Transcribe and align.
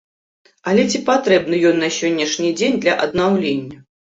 Але 0.71 0.85
ці 0.93 1.01
патрэбны 1.09 1.59
ён 1.73 1.77
на 1.83 1.91
сённяшні 1.99 2.49
дзень 2.59 2.81
для 2.87 2.99
аднаўлення? 3.07 3.77